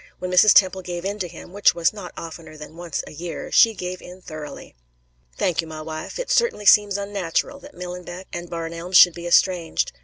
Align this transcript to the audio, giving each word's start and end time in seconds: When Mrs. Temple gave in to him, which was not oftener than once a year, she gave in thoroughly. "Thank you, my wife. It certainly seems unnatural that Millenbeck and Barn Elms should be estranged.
When 0.17 0.31
Mrs. 0.31 0.55
Temple 0.55 0.81
gave 0.81 1.05
in 1.05 1.19
to 1.19 1.27
him, 1.27 1.53
which 1.53 1.75
was 1.75 1.93
not 1.93 2.11
oftener 2.17 2.57
than 2.57 2.75
once 2.75 3.03
a 3.05 3.11
year, 3.11 3.51
she 3.51 3.75
gave 3.75 4.01
in 4.01 4.19
thoroughly. 4.19 4.73
"Thank 5.37 5.61
you, 5.61 5.67
my 5.67 5.83
wife. 5.83 6.17
It 6.17 6.31
certainly 6.31 6.65
seems 6.65 6.97
unnatural 6.97 7.59
that 7.59 7.75
Millenbeck 7.75 8.25
and 8.33 8.49
Barn 8.49 8.73
Elms 8.73 8.97
should 8.97 9.13
be 9.13 9.27
estranged. 9.27 9.91